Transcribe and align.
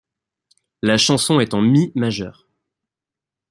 La 0.81 0.97
chanson 0.97 1.39
est 1.39 1.53
en 1.53 1.61
Mi 1.61 1.91
majeur. 1.93 2.47